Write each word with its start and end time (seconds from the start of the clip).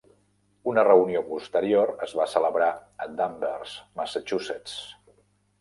Una 0.71 0.85
reunió 0.87 1.21
posterior 1.27 1.93
es 2.07 2.15
va 2.21 2.27
celebrar 2.33 2.71
a 3.05 3.09
Danvers, 3.21 3.77
Massachusetts. 4.01 4.83